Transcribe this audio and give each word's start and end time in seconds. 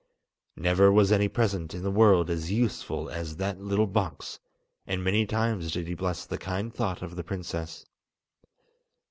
Never 0.55 0.91
was 0.91 1.11
any 1.11 1.27
present 1.27 1.75
in 1.75 1.83
the 1.83 1.91
world 1.91 2.31
as 2.31 2.51
useful 2.51 3.07
as 3.11 3.35
that 3.37 3.61
little 3.61 3.85
box, 3.85 4.39
and 4.87 5.03
many 5.03 5.27
times 5.27 5.71
did 5.71 5.85
he 5.87 5.93
bless 5.93 6.25
the 6.25 6.39
kind 6.39 6.73
thought 6.73 7.03
of 7.03 7.15
the 7.15 7.23
princess. 7.23 7.85